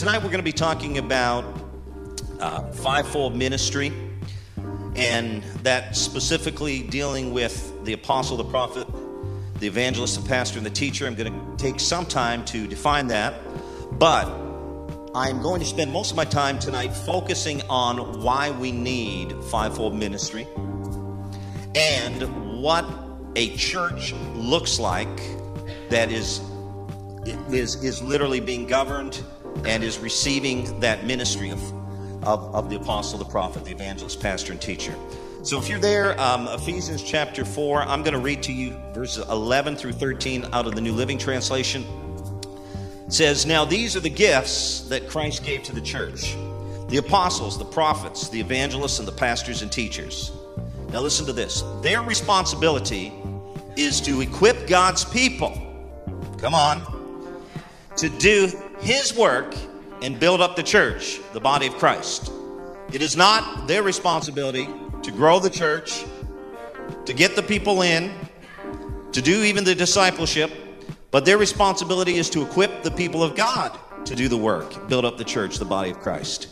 tonight 0.00 0.16
we're 0.16 0.30
going 0.30 0.38
to 0.38 0.42
be 0.42 0.50
talking 0.50 0.96
about 0.96 1.44
uh, 2.40 2.62
fivefold 2.72 3.36
ministry, 3.36 3.92
and 4.96 5.42
that 5.62 5.94
specifically 5.94 6.82
dealing 6.84 7.34
with 7.34 7.84
the 7.84 7.92
apostle, 7.92 8.38
the 8.38 8.44
prophet, 8.44 8.88
the 9.56 9.66
evangelist, 9.66 10.22
the 10.22 10.26
pastor, 10.26 10.56
and 10.56 10.64
the 10.64 10.70
teacher. 10.70 11.06
I'm 11.06 11.14
going 11.14 11.30
to 11.30 11.62
take 11.62 11.78
some 11.78 12.06
time 12.06 12.46
to 12.46 12.66
define 12.66 13.08
that, 13.08 13.42
but 13.98 14.24
I'm 15.14 15.42
going 15.42 15.60
to 15.60 15.66
spend 15.66 15.92
most 15.92 16.12
of 16.12 16.16
my 16.16 16.24
time 16.24 16.58
tonight 16.58 16.94
focusing 16.94 17.60
on 17.68 18.22
why 18.22 18.52
we 18.52 18.72
need 18.72 19.34
fivefold 19.50 19.94
ministry 19.94 20.48
and 21.74 22.62
what 22.62 22.86
a 23.36 23.54
church 23.54 24.14
looks 24.34 24.78
like 24.78 25.20
that 25.90 26.10
is 26.10 26.40
is, 27.52 27.84
is 27.84 28.00
literally 28.02 28.40
being 28.40 28.66
governed 28.66 29.22
and 29.64 29.82
is 29.82 29.98
receiving 29.98 30.80
that 30.80 31.04
ministry 31.04 31.50
of, 31.50 31.62
of, 32.24 32.54
of 32.54 32.70
the 32.70 32.76
apostle, 32.76 33.18
the 33.18 33.24
prophet, 33.24 33.64
the 33.64 33.72
evangelist, 33.72 34.20
pastor, 34.20 34.52
and 34.52 34.60
teacher. 34.60 34.94
So 35.42 35.58
if 35.58 35.68
you're 35.68 35.78
there, 35.78 36.20
um, 36.20 36.48
Ephesians 36.48 37.02
chapter 37.02 37.44
4, 37.44 37.82
I'm 37.82 38.02
going 38.02 38.12
to 38.12 38.20
read 38.20 38.42
to 38.42 38.52
you 38.52 38.78
verses 38.92 39.26
11 39.28 39.76
through 39.76 39.92
13 39.92 40.46
out 40.52 40.66
of 40.66 40.74
the 40.74 40.82
New 40.82 40.92
Living 40.92 41.16
Translation. 41.16 41.82
It 43.06 43.12
says, 43.12 43.46
Now 43.46 43.64
these 43.64 43.96
are 43.96 44.00
the 44.00 44.10
gifts 44.10 44.82
that 44.88 45.08
Christ 45.08 45.44
gave 45.44 45.62
to 45.64 45.74
the 45.74 45.80
church 45.80 46.36
the 46.88 46.96
apostles, 46.96 47.56
the 47.56 47.64
prophets, 47.64 48.28
the 48.28 48.40
evangelists, 48.40 48.98
and 48.98 49.06
the 49.06 49.12
pastors 49.12 49.62
and 49.62 49.70
teachers. 49.70 50.32
Now 50.92 51.00
listen 51.00 51.24
to 51.26 51.32
this. 51.32 51.62
Their 51.82 52.02
responsibility 52.02 53.12
is 53.76 54.00
to 54.02 54.20
equip 54.20 54.66
God's 54.66 55.04
people. 55.04 55.52
Come 56.38 56.52
on 56.52 56.82
to 57.96 58.08
do 58.08 58.48
his 58.80 59.14
work 59.14 59.54
and 60.02 60.18
build 60.18 60.40
up 60.40 60.56
the 60.56 60.62
church, 60.62 61.20
the 61.32 61.40
body 61.40 61.66
of 61.66 61.74
Christ. 61.74 62.32
It 62.92 63.02
is 63.02 63.16
not 63.16 63.66
their 63.66 63.82
responsibility 63.82 64.68
to 65.02 65.10
grow 65.10 65.38
the 65.38 65.50
church, 65.50 66.04
to 67.04 67.12
get 67.12 67.36
the 67.36 67.42
people 67.42 67.82
in, 67.82 68.12
to 69.12 69.22
do 69.22 69.42
even 69.44 69.64
the 69.64 69.74
discipleship, 69.74 70.50
but 71.10 71.24
their 71.24 71.38
responsibility 71.38 72.16
is 72.16 72.30
to 72.30 72.42
equip 72.42 72.82
the 72.82 72.90
people 72.90 73.22
of 73.22 73.36
God 73.36 73.78
to 74.06 74.14
do 74.14 74.28
the 74.28 74.36
work, 74.36 74.88
build 74.88 75.04
up 75.04 75.18
the 75.18 75.24
church, 75.24 75.58
the 75.58 75.64
body 75.64 75.90
of 75.90 76.00
Christ. 76.00 76.48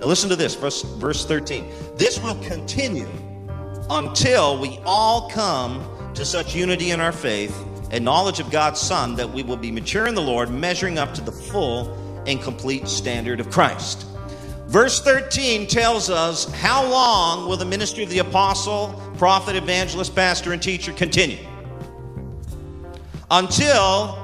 Now 0.00 0.06
listen 0.06 0.28
to 0.30 0.36
this, 0.36 0.54
verse, 0.54 0.82
verse 0.82 1.24
13. 1.24 1.66
This 1.96 2.20
will 2.22 2.40
continue 2.42 3.08
until 3.88 4.58
we 4.58 4.78
all 4.84 5.30
come 5.30 5.84
to 6.14 6.24
such 6.24 6.54
unity 6.54 6.90
in 6.90 7.00
our 7.00 7.12
faith 7.12 7.56
and 7.92 8.04
knowledge 8.04 8.40
of 8.40 8.50
God's 8.50 8.80
Son 8.80 9.14
that 9.16 9.30
we 9.30 9.42
will 9.42 9.56
be 9.56 9.70
mature 9.70 10.06
in 10.06 10.14
the 10.14 10.22
Lord, 10.22 10.50
measuring 10.50 10.98
up 10.98 11.14
to 11.14 11.20
the 11.20 11.30
full 11.30 11.94
and 12.26 12.40
complete 12.40 12.88
standard 12.88 13.38
of 13.38 13.50
Christ. 13.50 14.06
Verse 14.66 15.02
13 15.02 15.66
tells 15.66 16.08
us 16.08 16.50
how 16.54 16.88
long 16.88 17.46
will 17.46 17.58
the 17.58 17.66
ministry 17.66 18.02
of 18.02 18.08
the 18.08 18.20
apostle, 18.20 19.00
prophet, 19.18 19.54
evangelist, 19.54 20.14
pastor, 20.14 20.54
and 20.54 20.62
teacher 20.62 20.92
continue? 20.94 21.46
Until 23.30 24.18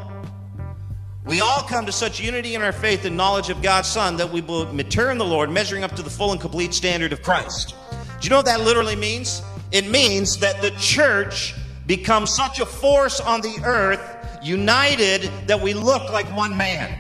we 1.27 1.43
all 1.43 1.63
come 1.63 1.85
to 1.85 1.93
such 1.93 2.19
unity 2.19 2.55
in 2.55 2.63
our 2.63 2.73
faith 2.73 3.05
and 3.05 3.15
knowledge 3.15 3.51
of 3.51 3.61
God's 3.61 3.89
Son 3.89 4.17
that 4.17 4.33
we 4.33 4.41
will 4.41 4.73
mature 4.73 5.11
in 5.11 5.19
the 5.19 5.25
Lord, 5.27 5.51
measuring 5.51 5.85
up 5.85 5.95
to 5.97 6.03
the 6.03 6.09
full 6.09 6.33
and 6.33 6.41
complete 6.41 6.73
standard 6.73 7.13
of 7.13 7.23
Christ. 7.23 7.75
Do 7.91 8.25
you 8.25 8.31
know 8.31 8.37
what 8.37 8.47
that 8.47 8.63
literally 8.63 8.97
means? 8.97 9.43
It 9.71 9.87
means 9.87 10.39
that 10.39 10.63
the 10.63 10.71
church 10.73 11.55
become 11.89 12.27
such 12.27 12.61
a 12.61 12.67
force 12.67 13.19
on 13.19 13.41
the 13.41 13.59
earth, 13.65 14.39
united, 14.43 15.23
that 15.49 15.61
we 15.61 15.73
look 15.73 16.13
like 16.13 16.27
one 16.37 16.57
man. 16.57 16.95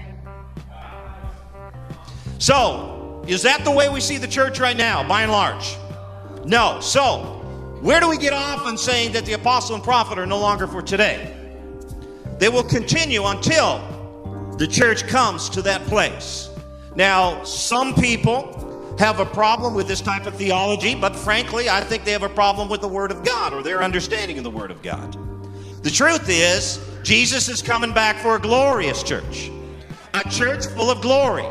So, 2.39 3.23
is 3.29 3.43
that 3.43 3.65
the 3.65 3.71
way 3.71 3.91
we 3.91 4.01
see 4.01 4.17
the 4.17 4.27
church 4.27 4.59
right 4.59 4.77
now, 4.77 5.07
by 5.07 5.23
and 5.23 5.31
large? 5.31 5.77
No. 6.47 6.81
So, 6.81 7.19
where 7.83 8.01
do 8.01 8.09
we 8.09 8.17
get 8.17 8.33
off 8.33 8.65
on 8.67 8.79
saying 8.79 9.13
that 9.13 9.27
the 9.27 9.35
apostle 9.35 9.75
and 9.75 9.85
prophet 9.85 10.19
are 10.19 10.27
no 10.27 10.39
longer 10.39 10.67
for 10.67 10.81
today? 10.81 11.35
They 12.39 12.49
will 12.49 12.63
continue 12.63 13.25
until 13.27 14.55
the 14.57 14.67
church 14.67 15.07
comes 15.07 15.51
to 15.51 15.63
that 15.63 15.83
place. 15.83 16.49
Now, 16.97 17.45
some 17.45 17.95
people 17.95 18.68
have 18.99 19.21
a 19.21 19.27
problem 19.27 19.75
with 19.75 19.87
this 19.87 20.01
type 20.01 20.27
of 20.27 20.35
theology, 20.35 20.95
but 20.95 21.15
frankly, 21.15 21.71
I 21.71 21.81
think 21.81 22.05
they 22.05 22.13
have 22.13 22.25
a 22.25 22.29
problem 22.29 22.69
with 22.69 22.81
the 22.81 22.89
Word 22.89 23.13
of 23.13 23.25
God 23.25 23.53
or 23.53 23.63
their 23.63 23.83
understanding 23.83 24.39
of 24.39 24.45
the 24.45 24.51
Word 24.51 24.73
of 24.73 24.83
God. 24.83 25.17
The 25.85 25.91
truth 25.91 26.29
is, 26.29 26.85
Jesus 27.05 27.49
is 27.49 27.63
coming 27.63 27.95
back 27.95 28.17
for 28.17 28.35
a 28.35 28.41
glorious 28.41 29.05
church, 29.05 29.51
a 30.15 30.29
church 30.29 30.67
full 30.67 30.91
of 30.91 31.01
glory. 31.01 31.47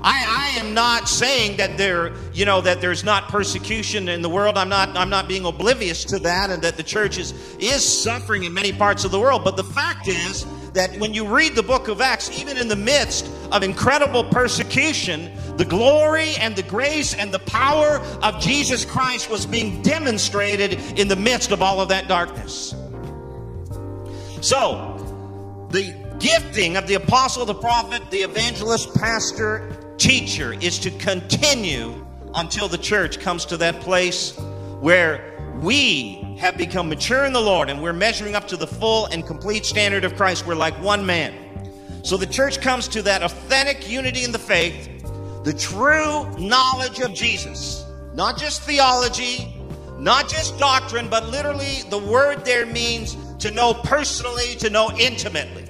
I, 0.00 0.54
I 0.54 0.60
am 0.60 0.74
not 0.74 1.08
saying 1.08 1.56
that 1.56 1.76
there, 1.76 2.14
you 2.32 2.44
know, 2.44 2.60
that 2.60 2.80
there's 2.80 3.02
not 3.02 3.28
persecution 3.28 4.08
in 4.08 4.22
the 4.22 4.28
world. 4.28 4.56
I'm 4.56 4.68
not, 4.68 4.96
I'm 4.96 5.10
not 5.10 5.26
being 5.26 5.44
oblivious 5.44 6.04
to 6.06 6.20
that, 6.20 6.50
and 6.50 6.62
that 6.62 6.76
the 6.76 6.84
church 6.84 7.18
is, 7.18 7.34
is 7.58 7.84
suffering 7.84 8.44
in 8.44 8.54
many 8.54 8.72
parts 8.72 9.04
of 9.04 9.10
the 9.10 9.18
world. 9.18 9.42
But 9.42 9.56
the 9.56 9.64
fact 9.64 10.06
is 10.06 10.46
that 10.78 10.96
when 10.98 11.12
you 11.12 11.26
read 11.26 11.56
the 11.56 11.62
book 11.62 11.88
of 11.88 12.00
Acts, 12.00 12.30
even 12.40 12.56
in 12.56 12.68
the 12.68 12.76
midst 12.76 13.28
of 13.50 13.64
incredible 13.64 14.22
persecution, 14.22 15.32
the 15.56 15.64
glory 15.64 16.34
and 16.38 16.54
the 16.54 16.62
grace 16.62 17.14
and 17.14 17.32
the 17.32 17.40
power 17.40 17.98
of 18.22 18.40
Jesus 18.40 18.84
Christ 18.84 19.28
was 19.28 19.44
being 19.44 19.82
demonstrated 19.82 20.74
in 20.96 21.08
the 21.08 21.16
midst 21.16 21.50
of 21.50 21.62
all 21.62 21.80
of 21.80 21.88
that 21.88 22.06
darkness. 22.06 22.76
So, 24.40 25.66
the 25.72 25.92
gifting 26.20 26.76
of 26.76 26.86
the 26.86 26.94
apostle, 26.94 27.44
the 27.44 27.54
prophet, 27.54 28.08
the 28.12 28.18
evangelist, 28.18 28.94
pastor, 28.94 29.94
teacher 29.98 30.52
is 30.52 30.78
to 30.78 30.92
continue 30.92 32.06
until 32.34 32.68
the 32.68 32.78
church 32.78 33.18
comes 33.18 33.44
to 33.46 33.56
that 33.56 33.80
place 33.80 34.38
where 34.78 35.56
we 35.60 36.27
have 36.38 36.56
become 36.56 36.88
mature 36.88 37.24
in 37.24 37.32
the 37.32 37.40
Lord 37.40 37.68
and 37.68 37.82
we're 37.82 37.92
measuring 37.92 38.36
up 38.36 38.46
to 38.48 38.56
the 38.56 38.66
full 38.66 39.06
and 39.06 39.26
complete 39.26 39.66
standard 39.66 40.04
of 40.04 40.14
Christ. 40.16 40.46
We're 40.46 40.54
like 40.54 40.74
one 40.82 41.04
man. 41.04 41.34
So 42.04 42.16
the 42.16 42.26
church 42.26 42.60
comes 42.60 42.86
to 42.88 43.02
that 43.02 43.22
authentic 43.22 43.90
unity 43.90 44.22
in 44.22 44.30
the 44.30 44.38
faith, 44.38 44.88
the 45.42 45.52
true 45.52 46.30
knowledge 46.38 47.00
of 47.00 47.12
Jesus, 47.12 47.84
not 48.14 48.38
just 48.38 48.62
theology, 48.62 49.52
not 49.98 50.28
just 50.28 50.56
doctrine, 50.58 51.08
but 51.08 51.28
literally 51.28 51.82
the 51.90 51.98
word 51.98 52.44
there 52.44 52.66
means 52.66 53.16
to 53.40 53.50
know 53.50 53.74
personally, 53.74 54.54
to 54.56 54.70
know 54.70 54.92
intimately. 54.92 55.64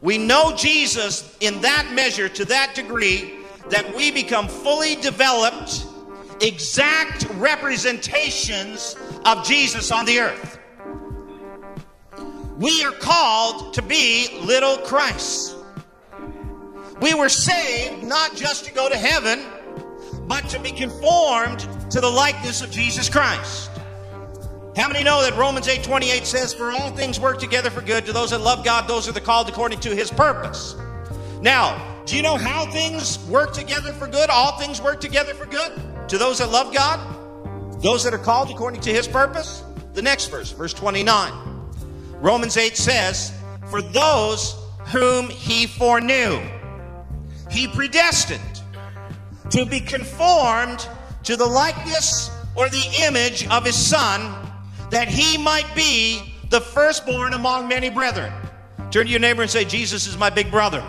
We 0.00 0.18
know 0.18 0.54
Jesus 0.56 1.36
in 1.40 1.60
that 1.60 1.92
measure, 1.92 2.28
to 2.28 2.44
that 2.46 2.74
degree, 2.74 3.32
that 3.70 3.94
we 3.94 4.10
become 4.10 4.48
fully 4.48 4.96
developed 4.96 5.86
exact 6.40 7.28
representations 7.34 8.96
of 9.28 9.44
Jesus 9.44 9.90
on 9.90 10.06
the 10.06 10.20
earth. 10.20 10.58
We 12.56 12.82
are 12.84 12.92
called 12.92 13.74
to 13.74 13.82
be 13.82 14.40
little 14.42 14.78
Christ. 14.78 15.54
We 17.02 17.12
were 17.12 17.28
saved 17.28 18.02
not 18.04 18.34
just 18.34 18.64
to 18.64 18.72
go 18.72 18.88
to 18.88 18.96
heaven, 18.96 19.44
but 20.26 20.48
to 20.48 20.58
be 20.58 20.72
conformed 20.72 21.60
to 21.90 22.00
the 22.00 22.08
likeness 22.08 22.62
of 22.62 22.70
Jesus 22.70 23.10
Christ. 23.10 23.70
How 24.76 24.88
many 24.88 25.04
know 25.04 25.22
that 25.22 25.36
Romans 25.36 25.68
8 25.68 25.82
28 25.82 26.24
says, 26.24 26.54
For 26.54 26.70
all 26.70 26.90
things 26.92 27.20
work 27.20 27.38
together 27.38 27.68
for 27.68 27.82
good 27.82 28.06
to 28.06 28.14
those 28.14 28.30
that 28.30 28.40
love 28.40 28.64
God, 28.64 28.88
those 28.88 29.08
are 29.08 29.12
the 29.12 29.20
called 29.20 29.48
according 29.48 29.80
to 29.80 29.94
his 29.94 30.10
purpose? 30.10 30.74
Now, 31.42 32.02
do 32.06 32.16
you 32.16 32.22
know 32.22 32.36
how 32.36 32.70
things 32.70 33.18
work 33.26 33.52
together 33.52 33.92
for 33.92 34.06
good? 34.06 34.30
All 34.30 34.58
things 34.58 34.80
work 34.80 35.00
together 35.00 35.34
for 35.34 35.44
good? 35.44 35.72
To 36.08 36.16
those 36.16 36.38
that 36.38 36.50
love 36.50 36.72
God, 36.72 37.17
those 37.80 38.04
that 38.04 38.12
are 38.14 38.18
called 38.18 38.50
according 38.50 38.80
to 38.82 38.90
his 38.90 39.06
purpose. 39.06 39.62
The 39.94 40.02
next 40.02 40.26
verse, 40.26 40.52
verse 40.52 40.74
29. 40.74 41.32
Romans 42.20 42.56
8 42.56 42.76
says, 42.76 43.32
For 43.70 43.80
those 43.80 44.56
whom 44.86 45.28
he 45.28 45.66
foreknew, 45.66 46.40
he 47.50 47.68
predestined 47.68 48.62
to 49.50 49.64
be 49.64 49.80
conformed 49.80 50.86
to 51.24 51.36
the 51.36 51.46
likeness 51.46 52.30
or 52.56 52.68
the 52.68 53.04
image 53.06 53.46
of 53.48 53.64
his 53.64 53.76
son, 53.76 54.34
that 54.90 55.08
he 55.08 55.38
might 55.38 55.72
be 55.74 56.34
the 56.50 56.60
firstborn 56.60 57.34
among 57.34 57.68
many 57.68 57.90
brethren. 57.90 58.32
Turn 58.90 59.04
to 59.04 59.10
your 59.10 59.20
neighbor 59.20 59.42
and 59.42 59.50
say, 59.50 59.64
Jesus 59.64 60.06
is 60.06 60.16
my 60.16 60.30
big 60.30 60.50
brother. 60.50 60.82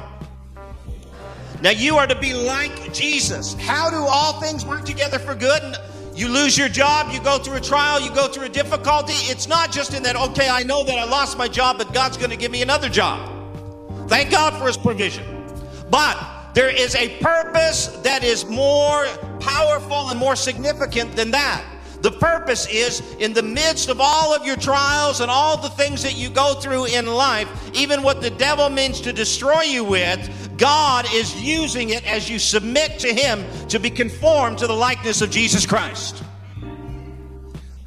Now 1.62 1.72
you 1.72 1.98
are 1.98 2.08
to 2.08 2.18
be 2.18 2.34
like 2.34 2.94
Jesus. 2.94 3.54
How 3.56 3.90
do 3.90 3.98
all 3.98 4.40
things 4.40 4.66
work 4.66 4.86
together 4.86 5.20
for 5.20 5.36
good? 5.36 5.76
You 6.16 6.28
lose 6.28 6.58
your 6.58 6.70
job, 6.70 7.12
you 7.14 7.22
go 7.22 7.38
through 7.38 7.58
a 7.58 7.62
trial, 7.62 8.02
you 8.02 8.14
go 8.14 8.28
through 8.28 8.46
a 8.46 8.50
difficulty. 8.50 9.14
It's 9.32 9.48
not 9.48 9.72
just 9.72 9.94
in 9.94 10.04
that, 10.04 10.16
okay, 10.16 10.50
I 10.50 10.64
know 10.64 10.84
that 10.84 10.98
I 10.98 11.06
lost 11.06 11.38
my 11.38 11.48
job, 11.48 11.78
but 11.78 11.94
God's 11.94 12.18
going 12.18 12.30
to 12.30 12.36
give 12.36 12.52
me 12.52 12.62
another 12.62 12.90
job. 12.90 13.30
Thank 14.10 14.32
God 14.32 14.54
for 14.58 14.68
his 14.68 14.78
provision. 14.78 15.26
But 15.90 16.54
there 16.54 16.70
is 16.70 16.96
a 16.96 17.18
purpose 17.20 17.88
that 18.04 18.24
is 18.24 18.46
more 18.46 19.06
powerful 19.40 20.10
and 20.10 20.20
more 20.20 20.36
significant 20.36 21.16
than 21.16 21.32
that. 21.32 21.64
The 22.02 22.12
purpose 22.12 22.68
is 22.68 23.02
in 23.20 23.34
the 23.34 23.44
midst 23.44 23.90
of 23.90 24.00
all 24.00 24.34
of 24.34 24.46
your 24.46 24.56
trials 24.56 25.20
and 25.20 25.30
all 25.30 25.58
the 25.58 25.70
things 25.70 26.04
that 26.04 26.16
you 26.16 26.30
go 26.30 26.54
through 26.54 26.86
in 26.86 27.06
life, 27.08 27.50
even 27.74 28.04
what 28.04 28.22
the 28.22 28.30
devil 28.30 28.70
means 28.70 29.02
to 29.02 29.12
destroy 29.12 29.64
you 29.64 29.84
with, 29.84 30.58
God 30.58 31.06
is 31.14 31.42
using 31.42 31.90
it 31.90 32.06
as 32.10 32.30
you 32.30 32.40
submit 32.40 33.00
to 33.00 33.14
Him 33.14 33.44
to 33.68 33.80
be 33.80 33.90
conformed 33.90 34.60
to 34.60 34.68
the 34.68 34.74
likeness 34.74 35.22
of 35.22 35.30
Jesus 35.30 35.66
Christ. 35.66 36.24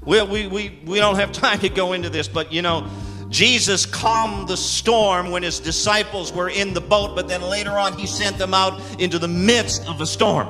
Well, 0.05 0.27
we, 0.27 0.47
we, 0.47 0.79
we 0.85 0.99
don't 0.99 1.17
have 1.17 1.33
time 1.33 1.61
to 1.61 1.69
go 1.69 1.93
into 1.93 2.11
this, 2.11 2.29
but 2.29 2.53
you 2.53 2.61
know, 2.61 2.89
Jesus 3.31 3.87
calmed 3.87 4.49
the 4.49 4.59
storm 4.59 5.31
when 5.31 5.43
his 5.43 5.59
disciples 5.59 6.33
were 6.33 6.51
in 6.51 6.75
the 6.75 6.83
boat, 6.83 7.15
but 7.15 7.29
then 7.29 7.41
later 7.41 7.71
on 7.71 7.97
he 7.97 8.07
sent 8.07 8.37
them 8.37 8.53
out 8.53 8.79
into 9.01 9.19
the 9.19 9.29
midst 9.29 9.89
of 9.89 10.03
a 10.03 10.07
storm. 10.07 10.49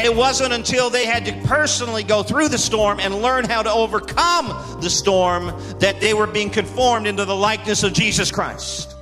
And 0.00 0.06
it 0.06 0.16
wasn't 0.16 0.54
until 0.54 0.88
they 0.88 1.04
had 1.04 1.26
to 1.26 1.32
personally 1.46 2.02
go 2.02 2.22
through 2.22 2.48
the 2.48 2.56
storm 2.56 3.00
and 3.00 3.16
learn 3.16 3.44
how 3.44 3.62
to 3.62 3.70
overcome 3.70 4.46
the 4.80 4.88
storm 4.88 5.52
that 5.78 6.00
they 6.00 6.14
were 6.14 6.26
being 6.26 6.48
conformed 6.48 7.06
into 7.06 7.26
the 7.26 7.36
likeness 7.36 7.82
of 7.82 7.92
Jesus 7.92 8.30
Christ. 8.30 8.96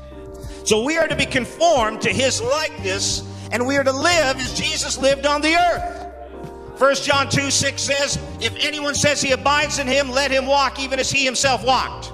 So 0.64 0.82
we 0.82 0.98
are 0.98 1.06
to 1.06 1.14
be 1.14 1.24
conformed 1.24 2.00
to 2.00 2.12
his 2.12 2.42
likeness 2.42 3.22
and 3.52 3.64
we 3.64 3.76
are 3.76 3.84
to 3.84 3.92
live 3.92 4.38
as 4.38 4.58
Jesus 4.58 4.98
lived 4.98 5.24
on 5.24 5.40
the 5.40 5.54
earth. 5.54 6.80
1 6.80 6.94
John 6.96 7.28
2 7.28 7.52
6 7.52 7.80
says, 7.80 8.18
If 8.40 8.56
anyone 8.58 8.96
says 8.96 9.22
he 9.22 9.30
abides 9.30 9.78
in 9.78 9.86
him, 9.86 10.10
let 10.10 10.32
him 10.32 10.46
walk 10.46 10.80
even 10.80 10.98
as 10.98 11.12
he 11.12 11.24
himself 11.24 11.64
walked. 11.64 12.10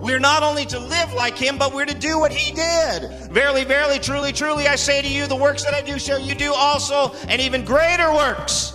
We're 0.00 0.20
not 0.20 0.42
only 0.42 0.66
to 0.66 0.78
live 0.78 1.12
like 1.14 1.36
him, 1.36 1.58
but 1.58 1.74
we're 1.74 1.86
to 1.86 1.98
do 1.98 2.18
what 2.18 2.32
he 2.32 2.52
did. 2.52 3.30
Verily, 3.30 3.64
verily, 3.64 3.98
truly, 3.98 4.32
truly, 4.32 4.66
I 4.68 4.76
say 4.76 5.02
to 5.02 5.08
you, 5.08 5.26
the 5.26 5.36
works 5.36 5.64
that 5.64 5.74
I 5.74 5.80
do 5.80 5.98
shall 5.98 6.18
you 6.18 6.34
do 6.34 6.52
also, 6.54 7.14
and 7.28 7.40
even 7.40 7.64
greater 7.64 8.12
works, 8.12 8.74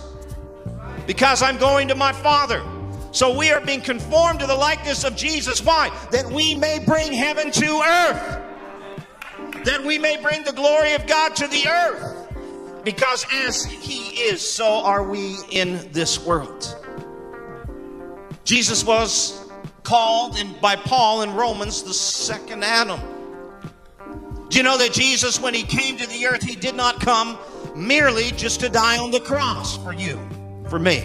because 1.06 1.42
I'm 1.42 1.58
going 1.58 1.88
to 1.88 1.94
my 1.94 2.12
Father. 2.12 2.62
So 3.12 3.36
we 3.36 3.50
are 3.50 3.60
being 3.60 3.82
conformed 3.82 4.40
to 4.40 4.46
the 4.46 4.56
likeness 4.56 5.04
of 5.04 5.14
Jesus. 5.16 5.62
Why? 5.62 5.90
That 6.10 6.26
we 6.26 6.54
may 6.54 6.78
bring 6.78 7.12
heaven 7.12 7.50
to 7.50 7.66
earth. 7.66 8.40
That 9.64 9.84
we 9.84 9.98
may 9.98 10.16
bring 10.20 10.44
the 10.44 10.52
glory 10.52 10.94
of 10.94 11.06
God 11.06 11.36
to 11.36 11.46
the 11.46 11.68
earth. 11.68 12.84
Because 12.84 13.26
as 13.32 13.64
he 13.64 14.08
is, 14.22 14.40
so 14.40 14.66
are 14.66 15.04
we 15.04 15.36
in 15.50 15.92
this 15.92 16.24
world. 16.24 16.74
Jesus 18.44 18.82
was 18.84 19.41
called 19.82 20.38
in, 20.38 20.52
by 20.60 20.76
Paul 20.76 21.22
in 21.22 21.34
Romans 21.34 21.82
the 21.82 21.94
second 21.94 22.64
Adam. 22.64 23.00
Do 24.48 24.58
you 24.58 24.62
know 24.62 24.76
that 24.78 24.92
Jesus, 24.92 25.40
when 25.40 25.54
he 25.54 25.62
came 25.62 25.96
to 25.96 26.06
the 26.06 26.26
earth, 26.26 26.42
he 26.42 26.56
did 26.56 26.74
not 26.74 27.00
come 27.00 27.38
merely 27.74 28.30
just 28.32 28.60
to 28.60 28.68
die 28.68 28.98
on 28.98 29.10
the 29.10 29.20
cross 29.20 29.78
for 29.78 29.92
you, 29.92 30.20
for 30.68 30.78
me. 30.78 31.04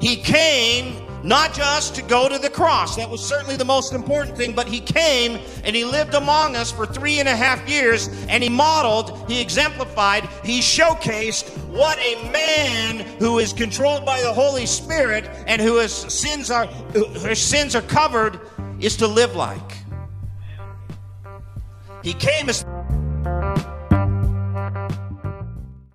He 0.00 0.16
came 0.16 1.03
not 1.24 1.54
just 1.54 1.94
to 1.94 2.02
go 2.02 2.28
to 2.28 2.38
the 2.38 2.50
cross, 2.50 2.96
that 2.96 3.08
was 3.08 3.26
certainly 3.26 3.56
the 3.56 3.64
most 3.64 3.94
important 3.94 4.36
thing, 4.36 4.54
but 4.54 4.68
he 4.68 4.78
came 4.78 5.40
and 5.64 5.74
he 5.74 5.84
lived 5.84 6.12
among 6.12 6.54
us 6.54 6.70
for 6.70 6.84
three 6.84 7.18
and 7.18 7.28
a 7.28 7.34
half 7.34 7.66
years 7.66 8.08
and 8.28 8.42
he 8.42 8.50
modeled, 8.50 9.28
he 9.28 9.40
exemplified, 9.40 10.28
he 10.44 10.60
showcased 10.60 11.48
what 11.68 11.98
a 11.98 12.30
man 12.30 12.98
who 13.18 13.38
is 13.38 13.54
controlled 13.54 14.04
by 14.04 14.20
the 14.20 14.32
Holy 14.32 14.66
Spirit 14.66 15.24
and 15.46 15.62
who 15.62 15.78
his 15.78 15.92
sins 15.92 16.50
are, 16.50 16.66
her 16.66 17.34
sins 17.34 17.74
are 17.74 17.82
covered 17.82 18.38
is 18.78 18.96
to 18.98 19.06
live 19.06 19.34
like. 19.34 19.78
He 22.02 22.12
came 22.12 22.50
as 22.50 22.66